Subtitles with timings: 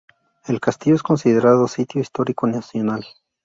[0.47, 3.03] El castillo es considerado Sitio Histórico Nacional.